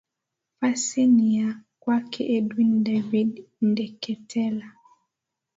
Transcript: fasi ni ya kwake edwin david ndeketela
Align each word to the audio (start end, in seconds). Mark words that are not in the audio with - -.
fasi 0.59 1.05
ni 1.07 1.37
ya 1.37 1.55
kwake 1.79 2.35
edwin 2.37 2.83
david 2.83 3.45
ndeketela 3.61 4.71